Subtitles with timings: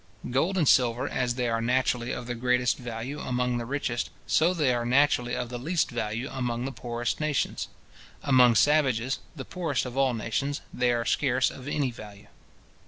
[0.31, 4.51] Gold and silver, as they are naturally of the greatest value among the richest, so
[4.51, 7.67] they are naturally of the least value among the poorest nations.
[8.23, 12.29] Among savages, the poorest of all nations, they are scarce of any value.